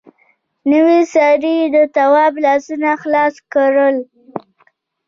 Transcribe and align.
نوي 0.71 1.01
سړي 1.13 1.57
د 1.75 1.77
تواب 1.95 2.33
لاسونه 2.45 2.89
خلاص 3.01 3.35
کړل. 3.53 3.95